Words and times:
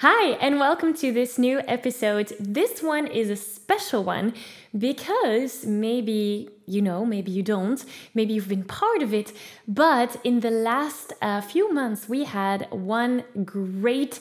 Hi, 0.00 0.32
and 0.42 0.60
welcome 0.60 0.92
to 0.96 1.10
this 1.10 1.38
new 1.38 1.60
episode. 1.66 2.30
This 2.38 2.82
one 2.82 3.06
is 3.06 3.30
a 3.30 3.36
special 3.36 4.04
one 4.04 4.34
because 4.76 5.64
maybe 5.64 6.50
you 6.66 6.82
know, 6.82 7.06
maybe 7.06 7.30
you 7.30 7.42
don't, 7.42 7.82
maybe 8.12 8.34
you've 8.34 8.48
been 8.48 8.64
part 8.64 9.02
of 9.02 9.14
it, 9.14 9.32
but 9.66 10.16
in 10.22 10.40
the 10.40 10.50
last 10.50 11.14
uh, 11.22 11.40
few 11.40 11.72
months, 11.72 12.10
we 12.10 12.24
had 12.24 12.68
one 12.70 13.24
great 13.42 14.20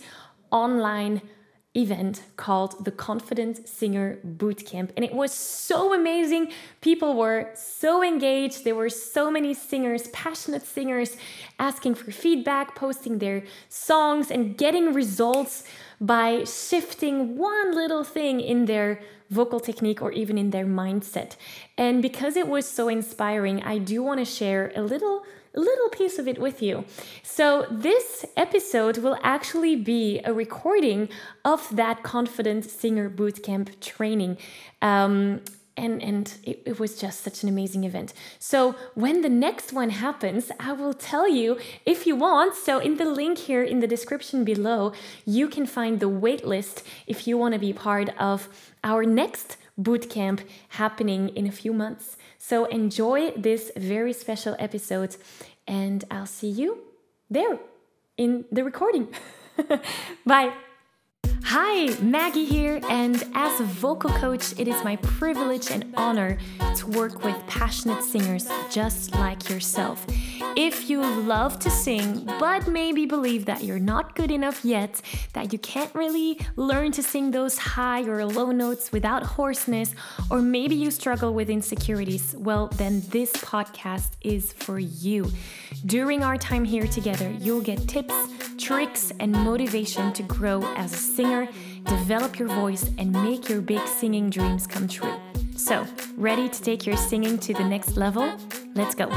online 0.49 1.21
event 1.75 2.23
called 2.37 2.85
the 2.85 2.91
Confident 2.91 3.67
Singer 3.67 4.17
Bootcamp. 4.25 4.91
And 4.95 5.03
it 5.03 5.13
was 5.13 5.31
so 5.31 5.93
amazing. 5.93 6.51
People 6.81 7.15
were 7.15 7.49
so 7.53 8.03
engaged. 8.03 8.63
There 8.63 8.75
were 8.75 8.89
so 8.89 9.29
many 9.29 9.53
singers, 9.53 10.07
passionate 10.09 10.63
singers, 10.63 11.17
asking 11.59 11.95
for 11.95 12.11
feedback, 12.11 12.75
posting 12.75 13.19
their 13.19 13.43
songs, 13.69 14.31
and 14.31 14.57
getting 14.57 14.93
results 14.93 15.63
by 15.99 16.43
shifting 16.43 17.37
one 17.37 17.75
little 17.75 18.03
thing 18.03 18.39
in 18.39 18.65
their 18.65 19.01
vocal 19.29 19.59
technique 19.59 20.01
or 20.01 20.11
even 20.11 20.37
in 20.37 20.51
their 20.51 20.65
mindset. 20.65 21.35
And 21.77 22.01
because 22.01 22.35
it 22.35 22.47
was 22.47 22.67
so 22.67 22.87
inspiring, 22.87 23.63
I 23.63 23.79
do 23.79 24.03
want 24.03 24.19
to 24.19 24.25
share 24.25 24.71
a 24.75 24.81
little 24.81 25.25
little 25.59 25.89
piece 25.89 26.19
of 26.19 26.27
it 26.27 26.39
with 26.39 26.61
you. 26.61 26.85
So, 27.23 27.65
this 27.71 28.25
episode 28.35 28.97
will 28.97 29.17
actually 29.23 29.75
be 29.75 30.21
a 30.23 30.33
recording 30.33 31.09
of 31.43 31.75
that 31.75 32.03
Confident 32.03 32.65
Singer 32.65 33.09
Bootcamp 33.09 33.79
training. 33.79 34.37
Um, 34.81 35.41
and 35.77 36.01
and 36.01 36.37
it, 36.43 36.61
it, 36.65 36.79
was 36.79 36.99
just 36.99 37.21
such 37.21 37.43
an 37.43 37.49
amazing 37.49 37.83
event 37.83 38.13
so 38.39 38.75
when 38.93 39.21
the 39.21 39.29
next 39.29 39.73
one 39.73 39.89
happens 39.89 40.51
i 40.59 40.71
will 40.71 40.93
tell 40.93 41.27
you 41.27 41.59
if 41.85 42.07
you 42.07 42.15
want 42.15 42.55
so 42.55 42.79
in 42.79 42.97
the 42.97 43.05
link 43.05 43.37
here 43.37 43.63
in 43.63 43.79
the 43.79 43.87
description 43.87 44.43
below 44.43 44.93
you 45.25 45.47
can 45.47 45.65
find 45.65 45.99
the 45.99 46.09
waitlist 46.09 46.83
if 47.07 47.27
you 47.27 47.37
want 47.37 47.53
to 47.53 47.59
be 47.59 47.73
part 47.73 48.09
of 48.19 48.47
our 48.83 49.03
next 49.03 49.57
bootcamp 49.79 50.41
happening 50.69 51.29
in 51.29 51.45
a 51.45 51.51
few 51.51 51.73
months 51.73 52.17
so 52.47 52.65
enjoy 52.65 53.31
this 53.31 53.71
very 53.75 54.13
special 54.13 54.55
episode 54.59 55.17
and 55.67 56.03
I'll 56.11 56.27
see 56.27 56.47
you 56.47 56.77
there 57.27 57.57
in 58.17 58.45
the 58.51 58.63
recording. 58.63 59.07
Bye. 60.27 60.53
Hi, 61.47 61.95
Maggie 62.01 62.43
here, 62.43 62.81
and 62.89 63.23
as 63.35 63.59
a 63.59 63.65
vocal 63.65 64.09
coach, 64.09 64.59
it 64.59 64.67
is 64.67 64.83
my 64.83 64.95
privilege 64.95 65.69
and 65.69 65.85
honor 65.95 66.39
to 66.75 66.87
work 66.87 67.23
with 67.23 67.35
passionate 67.45 68.03
singers 68.03 68.49
just 68.71 69.13
like 69.13 69.47
yourself. 69.47 70.03
If 70.57 70.89
you 70.89 71.01
love 71.01 71.59
to 71.59 71.69
sing, 71.69 72.25
but 72.39 72.67
maybe 72.67 73.05
believe 73.05 73.45
that 73.45 73.63
you're 73.63 73.77
not 73.77 74.15
good 74.15 74.31
enough 74.31 74.65
yet, 74.65 75.01
that 75.33 75.53
you 75.53 75.59
can't 75.59 75.93
really 75.93 76.39
learn 76.55 76.91
to 76.93 77.03
sing 77.03 77.29
those 77.29 77.59
high 77.59 78.03
or 78.05 78.25
low 78.25 78.51
notes 78.51 78.91
without 78.91 79.21
hoarseness, 79.23 79.93
or 80.31 80.41
maybe 80.41 80.75
you 80.75 80.89
struggle 80.89 81.33
with 81.33 81.49
insecurities, 81.51 82.33
well, 82.39 82.69
then 82.69 83.03
this 83.09 83.31
podcast 83.33 84.11
is 84.21 84.51
for 84.51 84.79
you. 84.79 85.31
During 85.85 86.23
our 86.23 86.37
time 86.37 86.65
here 86.65 86.87
together, 86.87 87.29
you'll 87.39 87.61
get 87.61 87.87
tips, 87.87 88.15
tricks, 88.57 89.11
and 89.19 89.31
motivation 89.31 90.11
to 90.13 90.23
grow 90.23 90.63
as 90.75 90.93
a 90.93 90.97
singer, 90.97 91.34
develop 91.85 92.39
your 92.39 92.49
voice, 92.49 92.89
and 92.97 93.11
make 93.11 93.49
your 93.49 93.61
big 93.61 93.85
singing 93.87 94.29
dreams 94.29 94.67
come 94.67 94.87
true. 94.87 95.15
So, 95.55 95.85
ready 96.17 96.47
to 96.49 96.61
take 96.61 96.85
your 96.85 96.97
singing 96.97 97.37
to 97.39 97.53
the 97.53 97.63
next 97.63 97.97
level? 97.97 98.25
Let's 98.75 98.95
go. 98.95 99.09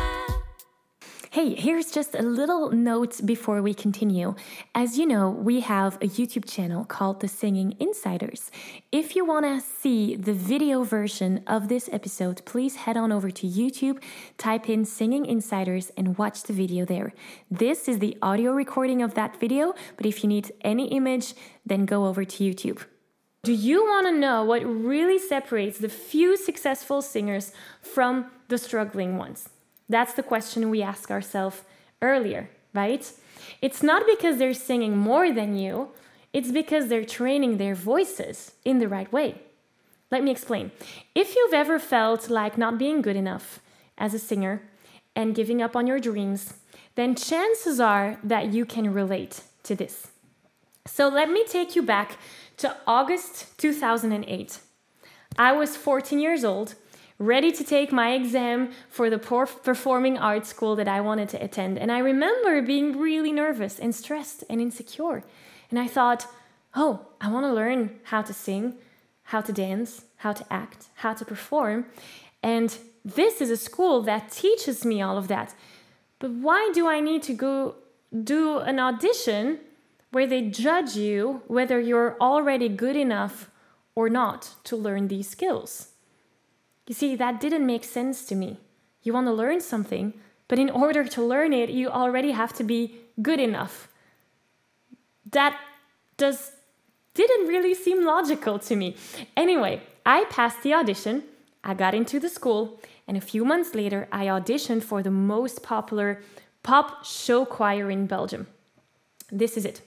Hey, 1.39 1.55
here's 1.55 1.92
just 1.92 2.17
a 2.17 2.22
little 2.22 2.72
note 2.72 3.25
before 3.25 3.62
we 3.62 3.72
continue. 3.72 4.34
As 4.75 4.98
you 4.98 5.06
know, 5.06 5.31
we 5.31 5.61
have 5.61 5.94
a 6.03 6.08
YouTube 6.08 6.50
channel 6.50 6.84
called 6.84 7.20
The 7.20 7.28
Singing 7.28 7.77
Insiders. 7.78 8.50
If 8.91 9.14
you 9.14 9.25
want 9.25 9.47
to 9.47 9.61
see 9.61 10.16
the 10.16 10.33
video 10.33 10.83
version 10.83 11.44
of 11.47 11.69
this 11.69 11.89
episode, 11.92 12.44
please 12.44 12.75
head 12.75 12.97
on 12.97 13.12
over 13.12 13.31
to 13.31 13.47
YouTube, 13.47 14.03
type 14.36 14.69
in 14.69 14.84
Singing 14.84 15.27
Insiders, 15.27 15.93
and 15.97 16.19
watch 16.19 16.43
the 16.43 16.53
video 16.53 16.84
there. 16.84 17.12
This 17.48 17.87
is 17.87 18.00
the 18.00 18.19
audio 18.21 18.50
recording 18.50 19.00
of 19.00 19.15
that 19.15 19.38
video, 19.38 19.75
but 19.97 20.06
if 20.06 20.25
you 20.25 20.28
need 20.28 20.50
any 20.62 20.88
image, 20.88 21.34
then 21.65 21.87
go 21.87 22.06
over 22.06 22.25
to 22.25 22.43
YouTube. 22.43 22.84
Do 23.44 23.53
you 23.53 23.84
want 23.84 24.09
to 24.09 24.12
know 24.12 24.43
what 24.43 24.65
really 24.65 25.21
separates 25.21 25.78
the 25.78 25.88
few 25.88 26.37
successful 26.37 27.00
singers 27.00 27.53
from 27.81 28.28
the 28.48 28.59
struggling 28.59 29.19
ones? 29.19 29.50
That's 29.88 30.12
the 30.12 30.22
question 30.22 30.71
we 30.71 30.82
ask 30.82 31.10
ourselves 31.10 31.62
earlier, 32.03 32.50
right? 32.75 33.10
It's 33.62 33.82
not 33.82 34.04
because 34.06 34.38
they're 34.38 34.54
singing 34.54 34.97
more 34.97 35.32
than 35.32 35.56
you, 35.56 35.91
it's 36.32 36.53
because 36.53 36.88
they're 36.88 37.04
training 37.04 37.56
their 37.56 37.75
voices 37.75 38.53
in 38.65 38.78
the 38.78 38.88
right 38.88 39.10
way. 39.12 39.43
Let 40.10 40.22
me 40.25 40.31
explain. 40.31 40.71
If 41.15 41.34
you've 41.37 41.54
ever 41.54 41.78
felt 41.78 42.31
like 42.31 42.59
not 42.59 42.78
being 42.78 43.03
good 43.03 43.16
enough 43.16 43.60
as 43.97 44.15
a 44.15 44.19
singer 44.19 44.62
and 45.15 45.34
giving 45.34 45.60
up 45.60 45.75
on 45.75 45.87
your 45.87 45.98
dreams, 45.98 46.54
then 46.94 47.15
chances 47.15 47.81
are 47.81 48.19
that 48.25 48.53
you 48.53 48.65
can 48.65 48.93
relate 48.93 49.43
to 49.65 49.75
this. 49.75 50.09
So 50.87 51.09
let 51.09 51.31
me 51.31 51.44
take 51.44 51.77
you 51.77 51.82
back 51.82 52.19
to 52.59 52.75
August 52.87 53.59
2008. 53.59 54.59
I 55.37 55.53
was 55.53 55.77
14 55.77 56.19
years 56.19 56.44
old 56.44 56.75
ready 57.18 57.50
to 57.50 57.64
take 57.64 57.90
my 57.90 58.12
exam 58.12 58.70
for 58.88 59.10
the 59.10 59.18
performing 59.18 60.16
arts 60.16 60.48
school 60.48 60.76
that 60.76 60.88
I 60.88 61.00
wanted 61.00 61.28
to 61.30 61.42
attend. 61.42 61.78
And 61.78 61.90
I 61.90 61.98
remember 61.98 62.62
being 62.62 62.98
really 62.98 63.32
nervous 63.32 63.78
and 63.78 63.94
stressed 63.94 64.44
and 64.48 64.60
insecure. 64.60 65.24
And 65.70 65.78
I 65.78 65.88
thought, 65.88 66.26
oh, 66.74 67.06
I 67.20 67.30
want 67.30 67.44
to 67.44 67.52
learn 67.52 67.98
how 68.04 68.22
to 68.22 68.32
sing, 68.32 68.74
how 69.24 69.40
to 69.40 69.52
dance, 69.52 70.04
how 70.16 70.32
to 70.32 70.44
act, 70.52 70.86
how 70.96 71.12
to 71.12 71.24
perform. 71.24 71.86
And 72.42 72.76
this 73.04 73.40
is 73.40 73.50
a 73.50 73.56
school 73.56 74.02
that 74.02 74.30
teaches 74.30 74.84
me 74.84 75.02
all 75.02 75.18
of 75.18 75.28
that. 75.28 75.54
But 76.20 76.30
why 76.30 76.70
do 76.72 76.86
I 76.86 77.00
need 77.00 77.22
to 77.24 77.34
go 77.34 77.76
do 78.24 78.58
an 78.58 78.78
audition 78.78 79.58
where 80.10 80.26
they 80.26 80.42
judge 80.42 80.96
you 80.96 81.42
whether 81.48 81.80
you're 81.80 82.16
already 82.20 82.68
good 82.68 82.96
enough 82.96 83.50
or 83.94 84.08
not 84.08 84.54
to 84.64 84.76
learn 84.76 85.08
these 85.08 85.28
skills? 85.28 85.88
You 86.88 86.94
see, 86.94 87.15
that 87.16 87.38
didn't 87.38 87.66
make 87.66 87.84
sense 87.84 88.25
to 88.25 88.34
me. 88.34 88.59
You 89.03 89.12
want 89.12 89.26
to 89.26 89.32
learn 89.32 89.60
something, 89.60 90.15
but 90.49 90.59
in 90.59 90.71
order 90.71 91.04
to 91.04 91.22
learn 91.22 91.53
it, 91.53 91.69
you 91.69 91.88
already 91.88 92.32
have 92.32 92.54
to 92.54 92.65
be 92.65 92.97
good 93.22 93.38
enough. 93.38 93.88
That 95.31 95.56
does 96.16 96.53
didn't 97.15 97.48
really 97.48 97.75
seem 97.75 98.04
logical 98.04 98.59
to 98.60 98.77
me. 98.77 98.97
Anyway, 99.37 99.82
I 100.06 100.25
passed 100.31 100.62
the 100.62 100.72
audition, 100.72 101.25
I 101.65 101.75
got 101.75 101.93
into 101.93 102.21
the 102.21 102.28
school, 102.28 102.81
and 103.09 103.16
a 103.16 103.21
few 103.21 103.44
months 103.44 103.75
later, 103.75 104.06
I 104.12 104.27
auditioned 104.27 104.84
for 104.84 105.03
the 105.03 105.10
most 105.10 105.62
popular 105.62 106.22
pop 106.62 107.04
show 107.04 107.44
choir 107.44 107.91
in 107.91 108.06
Belgium. 108.06 108.47
This 109.32 109.56
is 109.56 109.65
it 109.65 109.82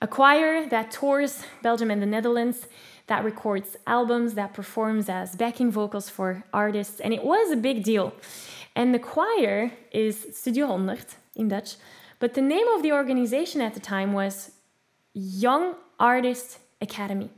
a 0.00 0.06
choir 0.06 0.68
that 0.68 0.92
tours 0.92 1.42
Belgium 1.62 1.90
and 1.90 2.00
the 2.00 2.06
Netherlands 2.06 2.68
that 3.08 3.24
records 3.24 3.76
albums, 3.86 4.34
that 4.34 4.54
performs 4.54 5.08
as 5.08 5.34
backing 5.34 5.70
vocals 5.70 6.08
for 6.08 6.44
artists, 6.52 7.00
and 7.00 7.12
it 7.12 7.24
was 7.24 7.50
a 7.50 7.56
big 7.56 7.82
deal. 7.82 8.12
And 8.76 8.94
the 8.94 8.98
choir 8.98 9.72
is 9.90 10.26
Studio 10.32 10.68
100 10.68 11.04
in 11.34 11.48
Dutch, 11.48 11.76
but 12.20 12.34
the 12.34 12.42
name 12.42 12.68
of 12.68 12.82
the 12.82 12.92
organization 12.92 13.60
at 13.60 13.74
the 13.74 13.80
time 13.80 14.12
was 14.12 14.52
Young 15.14 15.74
Artist 15.98 16.58
Academy. 16.80 17.30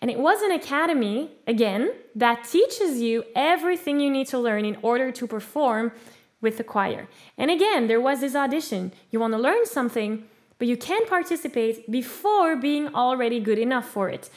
And 0.00 0.10
it 0.10 0.18
was 0.18 0.42
an 0.42 0.52
academy, 0.52 1.30
again, 1.46 1.92
that 2.14 2.44
teaches 2.44 3.00
you 3.00 3.24
everything 3.34 3.98
you 3.98 4.10
need 4.10 4.28
to 4.28 4.38
learn 4.38 4.64
in 4.64 4.76
order 4.82 5.10
to 5.10 5.26
perform 5.26 5.92
with 6.40 6.58
the 6.58 6.64
choir. 6.64 7.08
And 7.36 7.50
again, 7.50 7.88
there 7.88 8.00
was 8.00 8.20
this 8.20 8.36
audition. 8.36 8.92
You 9.10 9.18
want 9.18 9.32
to 9.32 9.38
learn 9.38 9.64
something, 9.66 10.24
but 10.58 10.68
you 10.68 10.76
can't 10.76 11.08
participate 11.08 11.90
before 11.90 12.54
being 12.56 12.94
already 12.94 13.40
good 13.40 13.58
enough 13.58 13.88
for 13.88 14.08
it 14.08 14.30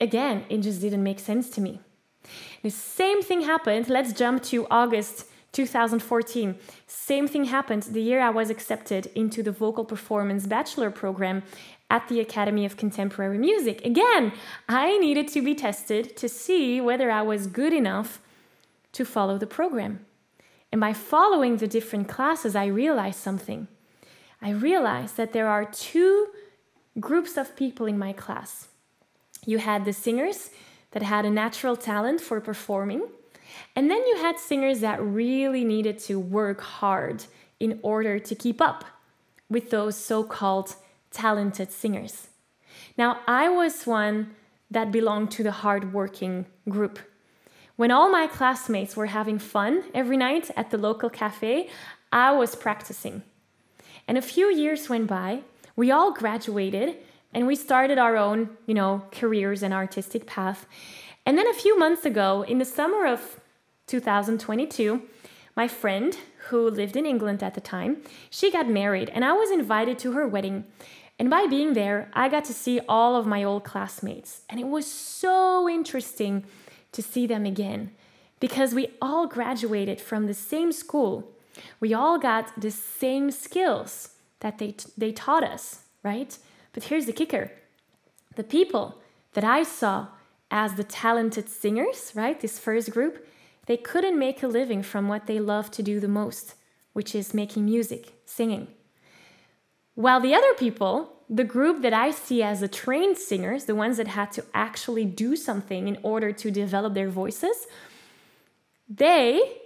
again, 0.00 0.44
it 0.48 0.58
just 0.58 0.80
didn't 0.80 1.02
make 1.02 1.18
sense 1.18 1.50
to 1.50 1.60
me. 1.60 1.80
The 2.62 2.70
same 2.70 3.22
thing 3.22 3.42
happened. 3.42 3.88
Let's 3.88 4.12
jump 4.12 4.42
to 4.44 4.66
August 4.70 5.26
2014. 5.52 6.56
Same 6.86 7.28
thing 7.28 7.44
happened 7.46 7.84
the 7.84 8.02
year 8.02 8.20
I 8.20 8.30
was 8.30 8.50
accepted 8.50 9.06
into 9.14 9.42
the 9.42 9.52
vocal 9.52 9.84
performance 9.84 10.46
bachelor 10.46 10.90
program 10.90 11.42
at 11.88 12.08
the 12.08 12.20
Academy 12.20 12.64
of 12.64 12.76
Contemporary 12.76 13.38
Music. 13.38 13.84
Again, 13.84 14.32
I 14.68 14.98
needed 14.98 15.28
to 15.28 15.42
be 15.42 15.54
tested 15.54 16.16
to 16.16 16.28
see 16.28 16.80
whether 16.80 17.10
I 17.10 17.22
was 17.22 17.46
good 17.46 17.72
enough 17.72 18.20
to 18.92 19.04
follow 19.04 19.38
the 19.38 19.46
program. 19.46 20.04
And 20.72 20.80
by 20.80 20.92
following 20.92 21.56
the 21.56 21.68
different 21.68 22.08
classes, 22.08 22.56
I 22.56 22.66
realized 22.66 23.20
something. 23.20 23.68
I 24.42 24.50
realized 24.50 25.16
that 25.16 25.32
there 25.32 25.48
are 25.48 25.64
two 25.64 26.28
groups 26.98 27.36
of 27.36 27.56
people 27.56 27.86
in 27.86 27.98
my 27.98 28.12
class. 28.12 28.68
You 29.46 29.58
had 29.58 29.84
the 29.84 29.92
singers 29.92 30.50
that 30.90 31.02
had 31.02 31.24
a 31.24 31.30
natural 31.30 31.76
talent 31.76 32.20
for 32.20 32.40
performing, 32.40 33.08
and 33.74 33.90
then 33.90 34.04
you 34.06 34.16
had 34.16 34.38
singers 34.38 34.80
that 34.80 35.00
really 35.00 35.64
needed 35.64 35.98
to 36.00 36.18
work 36.18 36.60
hard 36.60 37.24
in 37.58 37.78
order 37.82 38.18
to 38.18 38.34
keep 38.34 38.60
up 38.60 38.84
with 39.48 39.70
those 39.70 39.96
so 39.96 40.24
called 40.24 40.74
talented 41.10 41.72
singers. 41.72 42.28
Now, 42.98 43.20
I 43.26 43.48
was 43.48 43.86
one 43.86 44.34
that 44.70 44.90
belonged 44.90 45.30
to 45.32 45.42
the 45.42 45.52
hardworking 45.52 46.46
group. 46.68 46.98
When 47.76 47.90
all 47.90 48.10
my 48.10 48.26
classmates 48.26 48.96
were 48.96 49.06
having 49.06 49.38
fun 49.38 49.84
every 49.94 50.16
night 50.16 50.50
at 50.56 50.70
the 50.70 50.78
local 50.78 51.08
cafe, 51.08 51.70
I 52.12 52.32
was 52.32 52.54
practicing. 52.56 53.22
And 54.08 54.18
a 54.18 54.22
few 54.22 54.52
years 54.52 54.88
went 54.88 55.06
by, 55.06 55.42
we 55.76 55.90
all 55.90 56.12
graduated 56.12 56.96
and 57.36 57.46
we 57.46 57.54
started 57.54 57.98
our 57.98 58.16
own, 58.16 58.48
you 58.64 58.72
know, 58.72 59.02
careers 59.12 59.62
and 59.62 59.74
artistic 59.74 60.24
path. 60.24 60.66
And 61.26 61.36
then 61.36 61.46
a 61.46 61.52
few 61.52 61.78
months 61.78 62.06
ago, 62.06 62.42
in 62.48 62.56
the 62.56 62.64
summer 62.64 63.06
of 63.06 63.38
2022, 63.88 65.02
my 65.54 65.68
friend, 65.68 66.16
who 66.48 66.70
lived 66.70 66.96
in 66.96 67.04
England 67.04 67.42
at 67.42 67.52
the 67.52 67.60
time, 67.60 67.98
she 68.30 68.50
got 68.50 68.70
married 68.70 69.10
and 69.10 69.22
I 69.22 69.34
was 69.34 69.50
invited 69.50 69.98
to 69.98 70.12
her 70.12 70.26
wedding. 70.26 70.64
And 71.18 71.28
by 71.28 71.46
being 71.46 71.74
there, 71.74 72.08
I 72.14 72.30
got 72.30 72.46
to 72.46 72.54
see 72.54 72.80
all 72.88 73.16
of 73.16 73.26
my 73.26 73.44
old 73.44 73.64
classmates. 73.64 74.40
And 74.48 74.58
it 74.58 74.68
was 74.68 74.86
so 74.90 75.68
interesting 75.68 76.46
to 76.92 77.02
see 77.02 77.26
them 77.26 77.44
again 77.44 77.90
because 78.40 78.72
we 78.72 78.88
all 79.02 79.26
graduated 79.26 80.00
from 80.00 80.26
the 80.26 80.32
same 80.32 80.72
school. 80.72 81.30
We 81.80 81.92
all 81.92 82.18
got 82.18 82.58
the 82.58 82.70
same 82.70 83.30
skills 83.30 84.14
that 84.40 84.56
they, 84.56 84.76
they 84.96 85.12
taught 85.12 85.44
us, 85.44 85.80
right? 86.02 86.38
But 86.76 86.84
here's 86.84 87.06
the 87.06 87.12
kicker 87.14 87.50
the 88.34 88.44
people 88.44 88.98
that 89.32 89.44
I 89.44 89.62
saw 89.62 90.08
as 90.50 90.74
the 90.74 90.84
talented 90.84 91.48
singers, 91.48 92.12
right, 92.14 92.38
this 92.38 92.58
first 92.58 92.90
group, 92.90 93.26
they 93.64 93.78
couldn't 93.78 94.18
make 94.18 94.42
a 94.42 94.46
living 94.46 94.82
from 94.82 95.08
what 95.08 95.26
they 95.26 95.40
love 95.40 95.70
to 95.70 95.82
do 95.82 95.98
the 96.00 96.06
most, 96.06 96.54
which 96.92 97.14
is 97.14 97.32
making 97.32 97.64
music, 97.64 98.12
singing. 98.26 98.68
While 99.94 100.20
the 100.20 100.34
other 100.34 100.52
people, 100.52 101.14
the 101.30 101.44
group 101.44 101.80
that 101.80 101.94
I 101.94 102.10
see 102.10 102.42
as 102.42 102.60
the 102.60 102.68
trained 102.68 103.16
singers, 103.16 103.64
the 103.64 103.74
ones 103.74 103.96
that 103.96 104.08
had 104.08 104.30
to 104.32 104.44
actually 104.52 105.06
do 105.06 105.34
something 105.34 105.88
in 105.88 105.96
order 106.02 106.30
to 106.30 106.50
develop 106.50 106.92
their 106.92 107.08
voices, 107.08 107.66
they 108.86 109.60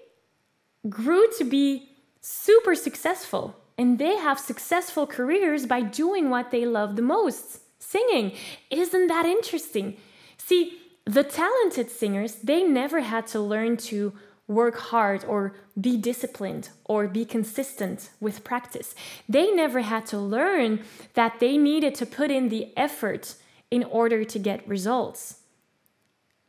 grew 0.89 1.27
to 1.39 1.45
be 1.45 1.89
super 2.21 2.77
successful 2.77 3.57
and 3.81 3.99
they 3.99 4.17
have 4.17 4.39
successful 4.39 5.07
careers 5.07 5.65
by 5.65 5.81
doing 5.81 6.29
what 6.29 6.51
they 6.51 6.67
love 6.67 6.97
the 6.97 7.11
most 7.17 7.61
singing. 7.79 8.33
Isn't 8.69 9.07
that 9.07 9.25
interesting? 9.25 9.97
See, 10.37 10.79
the 11.07 11.25
talented 11.25 11.91
singers, 11.91 12.35
they 12.51 12.63
never 12.63 13.01
had 13.01 13.27
to 13.29 13.41
learn 13.41 13.79
to 13.89 14.13
work 14.47 14.77
hard 14.93 15.25
or 15.25 15.55
be 15.81 15.97
disciplined 15.97 16.69
or 16.85 17.09
be 17.09 17.25
consistent 17.25 18.11
with 18.21 18.45
practice. 18.45 18.95
They 19.27 19.51
never 19.51 19.81
had 19.81 20.05
to 20.13 20.19
learn 20.19 20.81
that 21.15 21.41
they 21.41 21.57
needed 21.57 21.95
to 21.95 22.05
put 22.05 22.31
in 22.31 22.51
the 22.51 22.77
effort 22.77 23.37
in 23.71 23.83
order 23.85 24.25
to 24.25 24.39
get 24.39 24.69
results. 24.69 25.37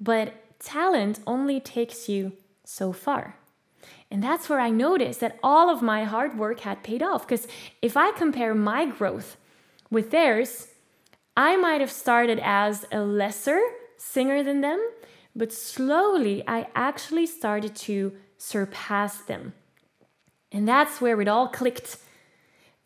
But 0.01 0.59
talent 0.59 1.21
only 1.25 1.61
takes 1.61 2.09
you 2.09 2.33
so 2.65 2.91
far. 2.91 3.37
And 4.11 4.21
that's 4.21 4.49
where 4.49 4.59
I 4.59 4.69
noticed 4.69 5.21
that 5.21 5.39
all 5.41 5.69
of 5.69 5.81
my 5.81 6.03
hard 6.03 6.37
work 6.37 6.59
had 6.59 6.83
paid 6.83 7.01
off. 7.01 7.25
Because 7.25 7.47
if 7.81 7.95
I 7.95 8.11
compare 8.11 8.53
my 8.53 8.85
growth 8.85 9.37
with 9.89 10.11
theirs, 10.11 10.67
I 11.37 11.55
might 11.55 11.79
have 11.79 11.91
started 11.91 12.39
as 12.43 12.85
a 12.91 12.99
lesser 12.99 13.61
singer 13.97 14.43
than 14.43 14.59
them, 14.59 14.85
but 15.33 15.53
slowly, 15.53 16.43
I 16.45 16.67
actually 16.75 17.25
started 17.25 17.73
to 17.87 18.13
surpass 18.37 19.19
them. 19.19 19.53
And 20.51 20.67
that's 20.67 20.99
where 20.99 21.21
it 21.21 21.29
all 21.29 21.47
clicked. 21.47 21.97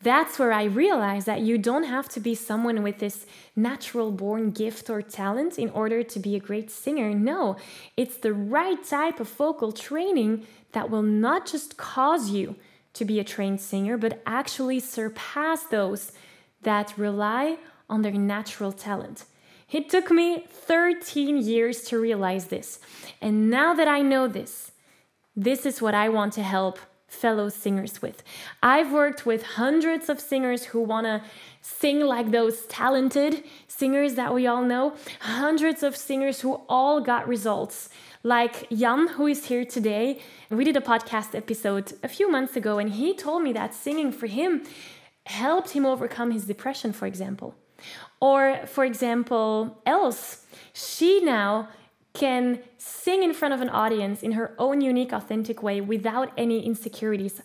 That's 0.02 0.38
where 0.38 0.52
I 0.52 0.64
realized 0.64 1.26
that 1.26 1.40
you 1.40 1.56
don't 1.56 1.84
have 1.84 2.08
to 2.10 2.20
be 2.20 2.34
someone 2.34 2.82
with 2.82 2.98
this 2.98 3.26
natural 3.54 4.10
born 4.10 4.50
gift 4.50 4.90
or 4.90 5.00
talent 5.00 5.58
in 5.58 5.70
order 5.70 6.02
to 6.02 6.18
be 6.18 6.36
a 6.36 6.40
great 6.40 6.70
singer. 6.70 7.14
No, 7.14 7.56
it's 7.96 8.18
the 8.18 8.34
right 8.34 8.82
type 8.84 9.20
of 9.20 9.28
vocal 9.28 9.72
training 9.72 10.46
that 10.72 10.90
will 10.90 11.02
not 11.02 11.46
just 11.46 11.76
cause 11.76 12.30
you 12.30 12.56
to 12.92 13.04
be 13.04 13.18
a 13.18 13.24
trained 13.24 13.60
singer, 13.60 13.96
but 13.96 14.22
actually 14.26 14.80
surpass 14.80 15.64
those 15.64 16.12
that 16.62 16.96
rely 16.96 17.56
on 17.88 18.02
their 18.02 18.12
natural 18.12 18.72
talent. 18.72 19.24
It 19.70 19.88
took 19.88 20.10
me 20.10 20.46
13 20.48 21.38
years 21.38 21.82
to 21.84 21.98
realize 21.98 22.46
this. 22.46 22.78
And 23.20 23.50
now 23.50 23.74
that 23.74 23.88
I 23.88 24.02
know 24.02 24.28
this, 24.28 24.72
this 25.34 25.66
is 25.66 25.82
what 25.82 25.94
I 25.94 26.08
want 26.08 26.32
to 26.34 26.42
help 26.42 26.78
fellow 27.08 27.48
singers 27.48 28.02
with. 28.02 28.22
I've 28.62 28.92
worked 28.92 29.26
with 29.26 29.42
hundreds 29.42 30.08
of 30.08 30.20
singers 30.20 30.64
who 30.66 30.80
want 30.80 31.06
to 31.06 31.22
sing 31.60 32.00
like 32.00 32.30
those 32.30 32.66
talented 32.66 33.44
singers 33.68 34.14
that 34.14 34.34
we 34.34 34.46
all 34.46 34.62
know, 34.62 34.94
hundreds 35.20 35.82
of 35.82 35.96
singers 35.96 36.40
who 36.40 36.60
all 36.68 37.00
got 37.00 37.28
results. 37.28 37.88
Like 38.22 38.68
Jan, 38.70 39.08
who 39.08 39.28
is 39.28 39.46
here 39.46 39.64
today. 39.64 40.20
We 40.50 40.64
did 40.64 40.76
a 40.76 40.80
podcast 40.80 41.34
episode 41.34 41.92
a 42.02 42.08
few 42.08 42.28
months 42.28 42.56
ago, 42.56 42.78
and 42.78 42.90
he 42.90 43.14
told 43.14 43.42
me 43.42 43.52
that 43.52 43.72
singing 43.72 44.10
for 44.10 44.26
him 44.26 44.64
helped 45.26 45.70
him 45.70 45.86
overcome 45.86 46.32
his 46.32 46.44
depression, 46.44 46.92
for 46.92 47.06
example. 47.06 47.54
Or, 48.20 48.60
for 48.66 48.84
example, 48.84 49.80
Else, 49.86 50.46
she 50.72 51.20
now 51.20 51.68
can 52.16 52.60
sing 52.78 53.22
in 53.22 53.32
front 53.34 53.52
of 53.54 53.60
an 53.60 53.68
audience 53.68 54.22
in 54.22 54.32
her 54.32 54.54
own 54.58 54.80
unique, 54.80 55.12
authentic 55.12 55.62
way 55.62 55.80
without 55.80 56.32
any 56.36 56.64
insecurities. 56.64 57.42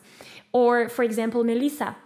Or, 0.53 0.89
for 0.89 1.03
example, 1.03 1.43
Melissa. 1.43 1.97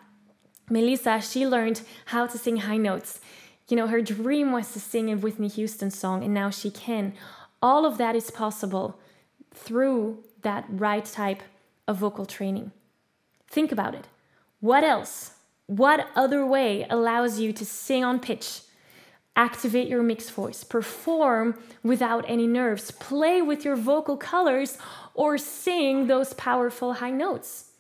Melissa, 0.70 1.22
she 1.22 1.46
learned 1.46 1.82
how 2.06 2.26
to 2.26 2.38
sing 2.38 2.58
high 2.58 2.78
notes. 2.78 3.20
You 3.70 3.78
know, 3.78 3.88
her 3.88 4.02
dream 4.02 4.52
was 4.52 4.74
to 4.74 4.80
sing 4.80 5.12
a 5.12 5.16
Whitney 5.16 5.48
Houston 5.48 5.92
song, 5.92 6.24
and 6.24 6.34
now 6.34 6.50
she 6.50 6.72
can. 6.72 7.14
All 7.62 7.86
of 7.86 7.98
that 7.98 8.16
is 8.16 8.32
possible 8.32 9.00
through 9.54 10.24
that 10.42 10.66
right 10.68 11.06
type 11.06 11.44
of 11.88 11.98
vocal 11.98 12.26
training. 12.26 12.72
Think 13.48 13.72
about 13.72 13.94
it. 13.94 14.08
What 14.60 14.84
else 14.84 15.36
what 15.68 16.08
other 16.16 16.46
way 16.46 16.86
allows 16.90 17.40
you 17.40 17.52
to 17.54 17.66
sing 17.66 18.04
on 18.04 18.20
pitch, 18.20 18.62
activate 19.36 19.88
your 19.88 20.04
mixed 20.04 20.32
voice, 20.32 20.64
perform 20.64 21.60
without 21.84 22.26
any 22.28 22.48
nerves, 22.48 22.92
play 22.92 23.42
with 23.42 23.66
your 23.66 23.76
vocal 23.76 24.18
colors, 24.18 24.78
or 25.14 25.38
sing 25.38 26.08
those 26.08 26.34
powerful 26.34 26.94
high 26.94 27.12
notes? 27.12 27.72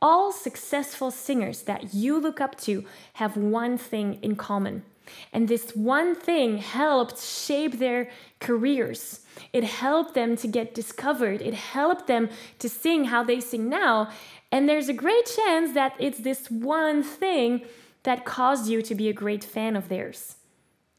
All 0.00 0.32
successful 0.32 1.10
singers 1.10 1.62
that 1.62 1.94
you 1.94 2.18
look 2.18 2.40
up 2.40 2.58
to 2.60 2.84
have 3.14 3.36
one 3.36 3.78
thing 3.78 4.18
in 4.22 4.36
common. 4.36 4.84
And 5.32 5.48
this 5.48 5.74
one 5.74 6.14
thing 6.14 6.58
helped 6.58 7.20
shape 7.22 7.78
their 7.78 8.10
careers. 8.40 9.20
It 9.52 9.64
helped 9.64 10.14
them 10.14 10.36
to 10.36 10.46
get 10.46 10.74
discovered. 10.74 11.40
It 11.40 11.54
helped 11.54 12.06
them 12.06 12.28
to 12.58 12.68
sing 12.68 13.04
how 13.04 13.22
they 13.22 13.40
sing 13.40 13.68
now. 13.68 14.10
And 14.52 14.68
there's 14.68 14.88
a 14.88 14.94
great 14.94 15.26
chance 15.26 15.72
that 15.74 15.94
it's 15.98 16.18
this 16.18 16.50
one 16.50 17.02
thing 17.02 17.62
that 18.02 18.24
caused 18.24 18.68
you 18.68 18.82
to 18.82 18.94
be 18.94 19.08
a 19.08 19.12
great 19.12 19.44
fan 19.44 19.76
of 19.76 19.88
theirs. 19.88 20.36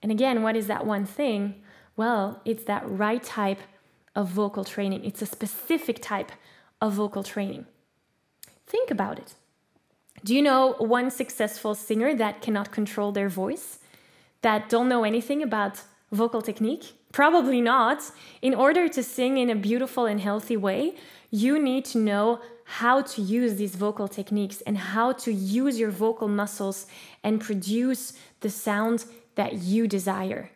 And 0.01 0.11
again, 0.11 0.43
what 0.43 0.55
is 0.55 0.67
that 0.67 0.85
one 0.85 1.05
thing? 1.05 1.61
Well, 1.95 2.41
it's 2.45 2.63
that 2.65 2.83
right 2.89 3.23
type 3.23 3.59
of 4.15 4.27
vocal 4.27 4.63
training, 4.63 5.05
it's 5.05 5.21
a 5.21 5.25
specific 5.25 6.01
type 6.01 6.31
of 6.81 6.93
vocal 6.93 7.23
training. 7.23 7.65
Think 8.65 8.91
about 8.91 9.19
it. 9.19 9.35
Do 10.23 10.35
you 10.35 10.41
know 10.41 10.75
one 10.79 11.09
successful 11.11 11.75
singer 11.75 12.13
that 12.15 12.41
cannot 12.41 12.71
control 12.71 13.11
their 13.11 13.29
voice? 13.29 13.79
That 14.41 14.69
don't 14.69 14.89
know 14.89 15.03
anything 15.03 15.41
about 15.41 15.83
vocal 16.11 16.41
technique? 16.41 16.93
Probably 17.11 17.61
not. 17.61 18.11
In 18.41 18.53
order 18.53 18.87
to 18.89 19.01
sing 19.03 19.37
in 19.37 19.49
a 19.49 19.55
beautiful 19.55 20.05
and 20.05 20.19
healthy 20.19 20.57
way, 20.57 20.95
you 21.31 21.61
need 21.61 21.85
to 21.85 21.97
know 21.97 22.41
how 22.63 23.01
to 23.01 23.21
use 23.21 23.55
these 23.55 23.75
vocal 23.75 24.07
techniques 24.07 24.61
and 24.61 24.77
how 24.77 25.11
to 25.11 25.33
use 25.33 25.79
your 25.79 25.89
vocal 25.89 26.27
muscles 26.27 26.85
and 27.23 27.41
produce 27.41 28.13
the 28.41 28.49
sound 28.49 29.05
that 29.39 29.53
you 29.53 29.87
desire. 29.87 30.51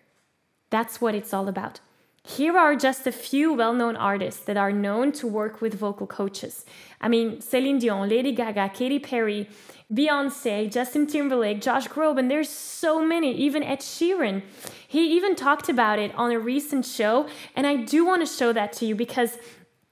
That's 0.70 1.00
what 1.00 1.16
it's 1.16 1.34
all 1.34 1.48
about. 1.48 1.80
Here 2.26 2.58
are 2.58 2.76
just 2.76 3.08
a 3.08 3.14
few 3.14 3.54
well 3.54 3.74
known 3.74 3.96
artists 3.96 4.44
that 4.48 4.58
are 4.58 4.74
known 4.74 5.14
to 5.20 5.26
work 5.26 5.62
with 5.62 5.74
vocal 5.86 6.06
coaches. 6.06 6.66
I 7.00 7.08
mean, 7.08 7.40
Celine 7.40 7.80
Dion, 7.80 8.10
Lady 8.10 8.34
Gaga, 8.34 8.72
Katy 8.74 9.00
Perry, 9.00 9.50
Beyonce, 9.98 10.70
Justin 10.70 11.08
Timberlake, 11.08 11.62
Josh 11.62 11.88
Groban, 11.88 12.28
there's 12.28 12.50
so 12.50 13.06
many, 13.14 13.32
even 13.38 13.64
Ed 13.64 13.80
Sheeran. 13.80 14.42
He 14.86 15.16
even 15.16 15.34
talked 15.36 15.70
about 15.70 15.98
it 15.98 16.14
on 16.16 16.32
a 16.32 16.40
recent 16.40 16.86
show, 16.86 17.28
and 17.56 17.66
I 17.66 17.78
do 17.78 18.06
want 18.06 18.22
to 18.26 18.38
show 18.40 18.52
that 18.52 18.74
to 18.78 18.86
you 18.86 18.96
because 18.96 19.38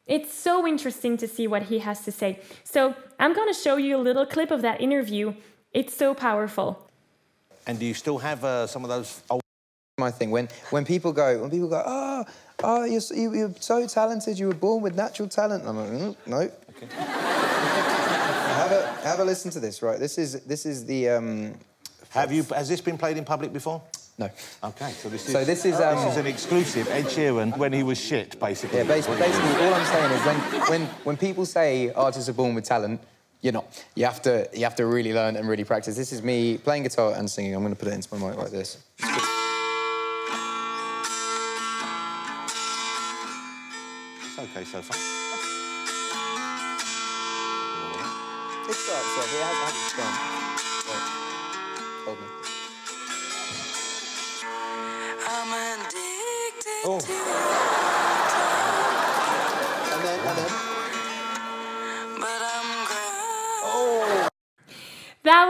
it's 0.05 0.33
so 0.33 0.67
interesting 0.67 1.15
to 1.17 1.27
see 1.29 1.47
what 1.47 1.63
he 1.63 1.79
has 1.79 2.01
to 2.07 2.11
say. 2.11 2.41
So 2.65 2.95
I'm 3.19 3.33
going 3.33 3.53
to 3.53 3.59
show 3.65 3.77
you 3.77 3.95
a 3.95 4.05
little 4.07 4.25
clip 4.25 4.51
of 4.51 4.61
that 4.63 4.81
interview. 4.81 5.35
It's 5.71 5.95
so 5.95 6.13
powerful. 6.13 6.90
And 7.67 7.79
do 7.79 7.85
you 7.85 7.93
still 7.93 8.17
have 8.17 8.43
uh, 8.43 8.67
some 8.67 8.83
of 8.83 8.89
those 8.89 9.21
old? 9.29 9.41
My 9.97 10.09
thing 10.09 10.31
when 10.31 10.47
when 10.71 10.83
people 10.83 11.11
go 11.13 11.41
when 11.41 11.51
people 11.51 11.67
go 11.67 11.83
oh 11.85 12.25
oh 12.63 12.85
you're 12.85 13.01
you, 13.13 13.35
you're 13.35 13.53
so 13.59 13.85
talented 13.85 14.39
you 14.39 14.47
were 14.47 14.55
born 14.55 14.81
with 14.81 14.95
natural 14.95 15.27
talent 15.27 15.63
I'm 15.67 15.77
like 15.77 15.89
mm, 15.89 16.15
no. 16.25 16.37
Okay. 16.37 16.87
have 16.95 18.71
a 18.71 18.87
have 19.03 19.19
a 19.19 19.23
listen 19.23 19.51
to 19.51 19.59
this 19.59 19.83
right 19.83 19.99
this 19.99 20.17
is 20.17 20.41
this 20.45 20.65
is 20.65 20.85
the. 20.85 21.09
Um, 21.09 21.53
have 22.09 22.31
you 22.31 22.43
has 22.55 22.67
this 22.67 22.81
been 22.81 22.97
played 22.97 23.17
in 23.17 23.25
public 23.25 23.53
before? 23.53 23.83
No. 24.17 24.29
Okay, 24.63 24.91
so 24.91 25.09
this 25.09 25.25
is 25.25 25.31
So 25.31 25.43
this 25.43 25.65
is, 25.65 25.77
this 25.77 25.97
um, 25.97 26.07
is 26.09 26.17
an 26.17 26.27
exclusive 26.27 26.87
Ed 26.89 27.05
Sheeran 27.05 27.57
when 27.57 27.73
he 27.73 27.81
was 27.81 27.99
shit, 27.99 28.39
basically. 28.39 28.79
Yeah, 28.79 28.83
basically, 28.83 29.17
basically, 29.17 29.65
all 29.65 29.73
I'm 29.73 29.85
saying 29.85 30.11
is 30.11 30.25
when, 30.25 30.61
when, 30.69 30.81
when 31.03 31.17
people 31.17 31.45
say 31.45 31.91
artists 31.93 32.29
are 32.29 32.33
born 32.33 32.53
with 32.53 32.65
talent, 32.65 33.01
you're 33.41 33.53
not. 33.53 33.65
You 33.95 34.05
have 34.05 34.21
to 34.23 34.47
you 34.53 34.63
have 34.63 34.75
to 34.75 34.85
really 34.85 35.13
learn 35.13 35.35
and 35.35 35.47
really 35.49 35.63
practice. 35.63 35.95
This 35.95 36.11
is 36.11 36.21
me 36.21 36.57
playing 36.57 36.83
guitar 36.83 37.13
and 37.15 37.29
singing. 37.29 37.55
I'm 37.55 37.61
going 37.61 37.73
to 37.73 37.79
put 37.79 37.87
it 37.89 37.93
into 37.95 38.15
my 38.15 38.29
mic 38.29 38.37
like 38.37 38.51
this. 38.51 38.77
It's 44.23 44.37
okay 44.39 44.63
so 44.63 44.81
far. 44.81 44.97
It 48.69 48.75
starts 48.75 49.17
off. 49.17 49.33
It 49.33 49.41
hasn't 49.41 49.63
had 49.63 49.75
its 49.75 49.91
start. 49.91 50.15
Right. 50.87 51.07
Hold 52.05 52.17
me. 52.19 52.27
I'm 55.27 55.51
addicted 55.79 56.83
Oh. 56.85 56.99
to 56.99 57.13
And 59.93 60.01
then, 60.05 60.19
and 60.27 60.37
then. 60.37 60.70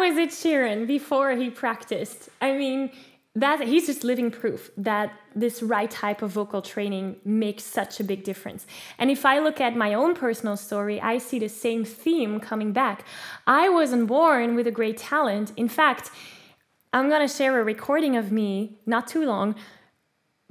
Was 0.02 0.18
Ed 0.18 0.30
Sheeran 0.30 0.88
before 0.88 1.32
he 1.32 1.50
practiced. 1.50 2.30
I 2.42 2.54
mean, 2.54 2.92
that 3.36 3.62
he's 3.62 3.86
just 3.86 4.04
living 4.04 4.30
proof 4.30 4.72
that 4.76 5.14
this 5.36 5.64
right 5.64 5.90
type 5.90 6.22
of 6.22 6.32
vocal 6.32 6.62
training 6.62 7.16
makes 7.24 7.64
such 7.64 8.00
a 8.00 8.04
big 8.04 8.24
difference. 8.24 8.66
And 8.98 9.10
if 9.10 9.26
I 9.26 9.40
look 9.40 9.62
at 9.62 9.76
my 9.76 9.94
own 9.94 10.16
personal 10.16 10.58
story, 10.58 11.00
I 11.00 11.18
see 11.20 11.40
the 11.40 11.48
same 11.48 11.86
theme 11.86 12.40
coming 12.40 12.74
back. 12.74 13.06
I 13.48 13.70
wasn't 13.70 14.08
born 14.08 14.56
with 14.56 14.68
a 14.68 14.72
great 14.72 14.98
talent. 14.98 15.54
In 15.56 15.70
fact, 15.70 16.10
I'm 16.92 17.10
gonna 17.10 17.30
share 17.30 17.62
a 17.62 17.64
recording 17.64 18.18
of 18.18 18.32
me 18.32 18.80
not 18.86 19.08
too 19.08 19.26
long 19.26 19.56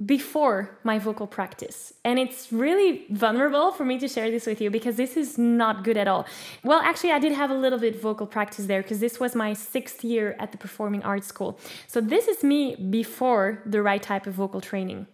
before 0.05 0.77
my 0.83 0.97
vocal 0.97 1.27
practice. 1.27 1.93
And 2.03 2.17
it's 2.17 2.51
really 2.51 3.05
vulnerable 3.09 3.71
for 3.71 3.85
me 3.85 3.99
to 3.99 4.07
share 4.07 4.31
this 4.31 4.45
with 4.45 4.61
you 4.61 4.69
because 4.69 4.95
this 4.95 5.15
is 5.15 5.37
not 5.37 5.83
good 5.83 5.97
at 5.97 6.07
all. 6.07 6.25
Well, 6.63 6.79
actually, 6.81 7.11
I 7.11 7.19
did 7.19 7.33
have 7.33 7.51
a 7.51 7.55
little 7.55 7.79
bit 7.79 8.01
vocal 8.01 8.25
practice 8.25 8.65
there 8.65 8.81
because 8.81 8.99
this 8.99 9.19
was 9.19 9.35
my 9.35 9.53
sixth 9.53 10.03
year 10.03 10.35
at 10.39 10.51
the 10.51 10.57
Performing 10.57 11.03
Arts 11.03 11.27
School. 11.27 11.59
So 11.87 12.01
this 12.01 12.27
is 12.27 12.43
me 12.43 12.75
before 12.75 13.61
the 13.65 13.81
right 13.81 14.01
type 14.01 14.27
of 14.27 14.33
vocal 14.33 14.61
training. 14.61 15.07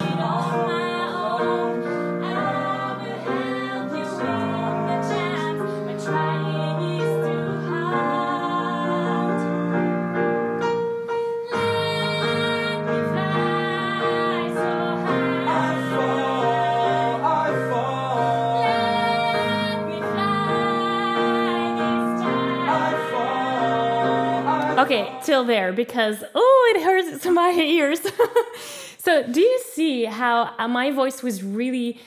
Okay, 25.27 25.33
till 25.33 25.43
there 25.43 25.73
because 25.73 26.23
oh, 26.33 26.73
it 26.75 26.83
hurts 26.83 27.25
my 27.41 27.51
ears. 27.51 28.01
so, 28.97 29.23
do 29.23 29.41
you 29.41 29.59
see 29.73 30.05
how 30.05 30.53
uh, 30.57 30.67
my 30.67 30.91
voice 30.91 31.21
was 31.21 31.43
really 31.43 31.99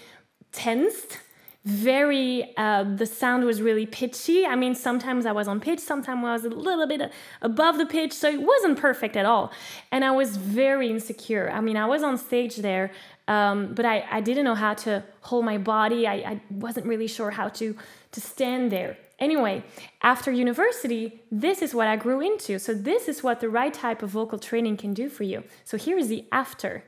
tensed? 0.52 1.18
Very, 1.62 2.54
uh, 2.56 2.84
the 2.84 3.04
sound 3.04 3.44
was 3.44 3.60
really 3.60 3.84
pitchy. 3.84 4.46
I 4.46 4.56
mean, 4.56 4.74
sometimes 4.74 5.26
I 5.26 5.32
was 5.32 5.46
on 5.46 5.60
pitch, 5.60 5.80
sometimes 5.80 6.24
I 6.24 6.32
was 6.32 6.44
a 6.46 6.48
little 6.48 6.86
bit 6.86 7.12
above 7.42 7.76
the 7.76 7.84
pitch, 7.84 8.14
so 8.14 8.30
it 8.30 8.40
wasn't 8.40 8.78
perfect 8.78 9.14
at 9.14 9.26
all. 9.26 9.52
And 9.92 10.02
I 10.02 10.10
was 10.10 10.38
very 10.38 10.88
insecure. 10.88 11.50
I 11.50 11.60
mean, 11.60 11.76
I 11.76 11.84
was 11.84 12.02
on 12.02 12.16
stage 12.16 12.56
there, 12.56 12.90
um, 13.30 13.74
but 13.74 13.84
I, 13.84 14.04
I 14.10 14.20
didn't 14.20 14.44
know 14.44 14.56
how 14.56 14.74
to 14.74 15.04
hold 15.20 15.44
my 15.44 15.56
body. 15.56 16.04
I, 16.04 16.14
I 16.32 16.40
wasn't 16.50 16.86
really 16.86 17.06
sure 17.06 17.30
how 17.30 17.48
to 17.60 17.76
to 18.10 18.20
stand 18.20 18.72
there. 18.72 18.98
Anyway, 19.20 19.62
after 20.02 20.32
university, 20.32 21.22
this 21.30 21.62
is 21.62 21.72
what 21.72 21.86
I 21.86 21.94
grew 21.94 22.20
into. 22.20 22.58
So, 22.58 22.74
this 22.74 23.06
is 23.06 23.22
what 23.22 23.38
the 23.40 23.48
right 23.48 23.72
type 23.72 24.02
of 24.02 24.10
vocal 24.10 24.38
training 24.38 24.78
can 24.78 24.94
do 24.94 25.08
for 25.08 25.22
you. 25.22 25.44
So, 25.64 25.76
here 25.76 25.96
is 25.96 26.08
the 26.08 26.24
after. 26.32 26.82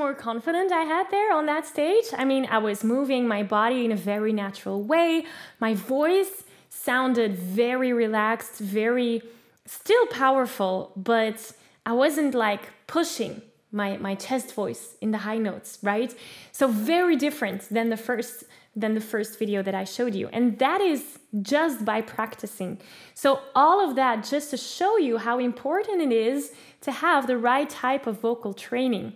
More 0.00 0.14
confident 0.14 0.72
I 0.72 0.84
had 0.94 1.06
there 1.10 1.30
on 1.38 1.44
that 1.52 1.64
stage? 1.74 2.06
I 2.22 2.24
mean, 2.24 2.44
I 2.56 2.58
was 2.68 2.78
moving 2.82 3.22
my 3.28 3.42
body 3.42 3.84
in 3.84 3.92
a 3.92 4.00
very 4.12 4.32
natural 4.32 4.82
way. 4.92 5.10
My 5.66 5.74
voice 5.74 6.34
sounded 6.70 7.32
very 7.36 7.92
relaxed, 7.92 8.56
very 8.80 9.22
still 9.66 10.06
powerful, 10.06 10.74
but 10.96 11.38
I 11.84 11.92
wasn't 11.92 12.34
like 12.34 12.62
pushing 12.86 13.42
my, 13.72 13.98
my 13.98 14.14
chest 14.14 14.48
voice 14.54 14.84
in 15.04 15.10
the 15.10 15.18
high 15.18 15.42
notes, 15.50 15.78
right? 15.82 16.12
So 16.50 16.64
very 16.66 17.16
different 17.26 17.60
than 17.76 17.90
the 17.90 18.00
first 18.08 18.44
than 18.76 18.94
the 18.94 19.00
first 19.00 19.38
video 19.38 19.62
that 19.62 19.74
I 19.74 19.84
showed 19.84 20.14
you. 20.14 20.28
And 20.28 20.58
that 20.60 20.80
is 20.80 21.18
just 21.42 21.84
by 21.84 22.00
practicing. 22.00 22.78
So 23.14 23.40
all 23.54 23.78
of 23.86 23.96
that 23.96 24.24
just 24.24 24.50
to 24.50 24.56
show 24.56 24.96
you 24.96 25.18
how 25.18 25.38
important 25.38 26.00
it 26.00 26.12
is 26.12 26.52
to 26.82 26.92
have 26.92 27.26
the 27.26 27.36
right 27.36 27.68
type 27.68 28.06
of 28.06 28.20
vocal 28.20 28.54
training. 28.54 29.14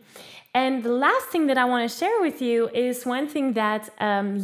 And 0.54 0.84
the 0.84 0.92
last 0.92 1.26
thing 1.26 1.48
that 1.48 1.58
I 1.58 1.64
want 1.64 1.90
to 1.90 1.94
share 1.94 2.20
with 2.20 2.40
you 2.40 2.68
is 2.68 3.04
one 3.04 3.26
thing 3.28 3.54
that 3.54 3.90
um, 3.98 4.38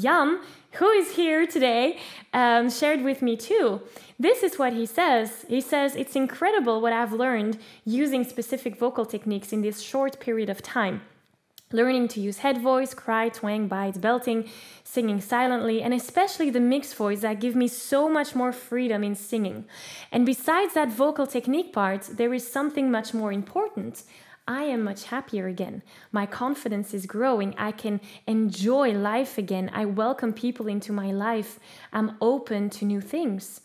who 0.73 0.89
is 0.91 1.15
here 1.15 1.47
today, 1.47 1.99
um, 2.33 2.69
shared 2.69 3.03
with 3.03 3.23
me 3.23 3.37
too. 3.37 3.81
This 4.19 4.43
is 4.43 4.59
what 4.59 4.73
he 4.73 4.87
says. 4.87 5.45
He 5.49 5.61
says, 5.61 5.95
It's 5.95 6.17
incredible 6.17 6.81
what 6.81 6.93
I've 6.93 7.13
learned 7.13 7.59
using 7.85 8.25
specific 8.25 8.77
vocal 8.77 9.07
techniques 9.07 9.53
in 9.53 9.63
this 9.63 9.81
short 9.81 10.21
period 10.21 10.51
of 10.51 10.63
time. 10.63 11.03
Learning 11.73 12.09
to 12.09 12.21
use 12.21 12.39
head 12.39 12.61
voice, 12.61 12.95
cry, 12.95 13.29
twang, 13.29 13.69
bite, 13.69 14.01
belting, 14.01 14.49
singing 14.83 15.21
silently, 15.21 15.81
and 15.81 15.95
especially 15.95 16.51
the 16.51 16.59
mixed 16.59 16.97
voice 16.97 17.21
that 17.21 17.39
give 17.39 17.55
me 17.55 17.69
so 17.69 18.09
much 18.09 18.35
more 18.35 18.53
freedom 18.53 19.05
in 19.05 19.15
singing. 19.15 19.65
And 20.11 20.27
besides 20.27 20.75
that 20.75 20.91
vocal 20.91 21.29
technique 21.29 21.73
part, 21.73 22.03
there 22.15 22.35
is 22.35 22.51
something 22.51 22.91
much 22.91 23.15
more 23.15 23.33
important. 23.33 24.03
I 24.51 24.65
am 24.65 24.83
much 24.83 25.05
happier 25.05 25.47
again. 25.47 25.81
My 26.11 26.27
confidence 26.27 26.93
is 26.93 27.07
growing. 27.07 27.55
I 27.57 27.71
can 27.71 28.01
enjoy 28.27 28.91
life 28.91 29.39
again. 29.39 29.71
I 29.73 29.85
welcome 29.85 30.33
people 30.33 30.67
into 30.67 30.93
my 30.93 31.13
life. 31.13 31.61
I'm 31.93 32.17
open 32.21 32.69
to 32.71 32.85
new 32.85 33.01
things. 33.01 33.61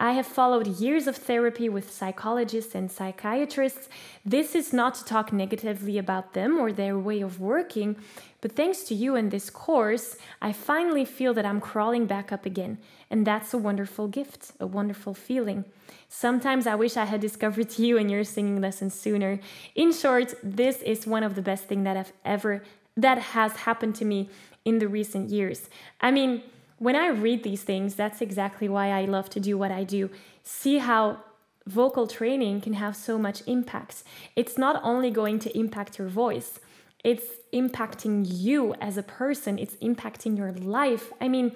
I 0.00 0.12
have 0.12 0.26
followed 0.26 0.66
years 0.66 1.06
of 1.06 1.16
therapy 1.16 1.68
with 1.68 1.92
psychologists 1.92 2.74
and 2.74 2.90
psychiatrists. 2.90 3.88
This 4.24 4.54
is 4.54 4.72
not 4.72 4.94
to 4.96 5.04
talk 5.04 5.32
negatively 5.32 5.98
about 5.98 6.34
them 6.34 6.58
or 6.58 6.72
their 6.72 6.98
way 6.98 7.20
of 7.20 7.40
working, 7.40 7.96
but 8.40 8.56
thanks 8.56 8.82
to 8.84 8.94
you 8.94 9.14
and 9.14 9.30
this 9.30 9.50
course, 9.50 10.16
I 10.40 10.52
finally 10.52 11.04
feel 11.04 11.34
that 11.34 11.46
I'm 11.46 11.60
crawling 11.60 12.06
back 12.06 12.32
up 12.32 12.44
again. 12.44 12.78
And 13.10 13.26
that's 13.26 13.54
a 13.54 13.58
wonderful 13.58 14.08
gift, 14.08 14.52
a 14.58 14.66
wonderful 14.66 15.14
feeling. 15.14 15.64
Sometimes 16.08 16.66
I 16.66 16.74
wish 16.74 16.96
I 16.96 17.04
had 17.04 17.20
discovered 17.20 17.78
you 17.78 17.98
and 17.98 18.10
your 18.10 18.24
singing 18.24 18.60
lessons 18.60 18.94
sooner. 18.94 19.40
In 19.74 19.92
short, 19.92 20.34
this 20.42 20.82
is 20.82 21.06
one 21.06 21.22
of 21.22 21.34
the 21.34 21.42
best 21.42 21.64
things 21.64 21.84
that 21.84 21.96
have 21.96 22.12
ever 22.24 22.62
that 22.96 23.18
has 23.18 23.56
happened 23.56 23.94
to 23.96 24.04
me 24.04 24.28
in 24.64 24.78
the 24.78 24.88
recent 24.88 25.30
years. 25.30 25.68
I 26.00 26.10
mean, 26.10 26.42
when 26.82 26.96
I 26.96 27.06
read 27.10 27.44
these 27.44 27.62
things, 27.62 27.94
that's 27.94 28.20
exactly 28.20 28.68
why 28.68 28.90
I 28.90 29.04
love 29.04 29.30
to 29.30 29.40
do 29.40 29.56
what 29.56 29.70
I 29.70 29.84
do. 29.84 30.10
See 30.42 30.78
how 30.78 31.22
vocal 31.64 32.08
training 32.08 32.60
can 32.60 32.72
have 32.72 32.96
so 32.96 33.16
much 33.18 33.40
impact. 33.46 34.02
It's 34.34 34.58
not 34.58 34.80
only 34.82 35.08
going 35.08 35.38
to 35.40 35.56
impact 35.56 35.96
your 35.96 36.08
voice, 36.08 36.58
it's 37.04 37.26
impacting 37.52 38.24
you 38.26 38.74
as 38.80 38.96
a 38.96 39.04
person, 39.04 39.60
it's 39.60 39.76
impacting 39.76 40.36
your 40.36 40.50
life. 40.50 41.12
I 41.20 41.28
mean, 41.28 41.52